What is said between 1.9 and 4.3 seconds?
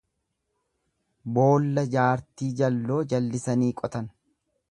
jaartii jalloo jallisanii qotan.